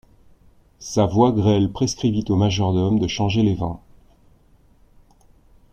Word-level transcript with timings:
Sa 0.79 1.05
voix 1.05 1.31
grêle 1.31 1.71
prescrivit 1.71 2.25
au 2.29 2.35
majordome 2.35 2.97
de 2.97 3.07
changer 3.07 3.43
les 3.43 3.53
vins. 3.53 3.79